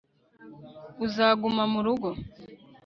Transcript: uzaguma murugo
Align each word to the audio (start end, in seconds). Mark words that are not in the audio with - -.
uzaguma 1.05 1.63
murugo 1.73 2.09